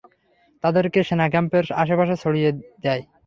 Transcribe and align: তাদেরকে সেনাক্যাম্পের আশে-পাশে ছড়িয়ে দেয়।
তাদেরকে 0.63 0.99
সেনাক্যাম্পের 1.03 1.65
আশে-পাশে 1.81 2.15
ছড়িয়ে 2.23 2.49
দেয়। 2.83 3.03